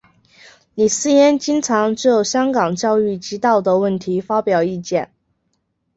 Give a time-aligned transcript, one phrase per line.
[0.73, 5.11] 李偲嫣经常就香港教育及道德问题发表意见。